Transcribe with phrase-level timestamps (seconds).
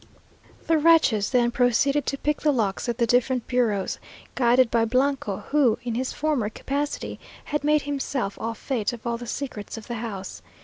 [0.65, 3.85] The wretches then proceeded to pick the locks of the different bureaux,
[4.33, 9.17] guided by Blanco, who, in his former capacity, had made himself au fait of all
[9.19, 10.41] the secrets of the house.